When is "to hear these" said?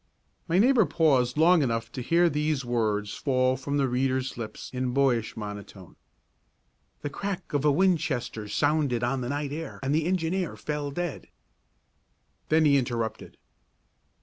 1.91-2.65